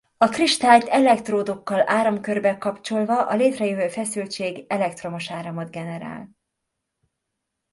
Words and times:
A 0.17 0.27
kristályt 0.27 0.83
elektródokkal 0.87 1.83
áramkörbe 1.89 2.57
kapcsolva 2.57 3.27
a 3.27 3.35
létrejövő 3.35 3.87
feszültség 3.89 4.65
elektromos 4.67 5.31
áramot 5.31 5.71
generál. 5.71 6.31